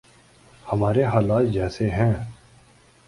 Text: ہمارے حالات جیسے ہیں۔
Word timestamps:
ہمارے 0.73 1.03
حالات 1.03 1.45
جیسے 1.53 1.89
ہیں۔ 1.89 2.13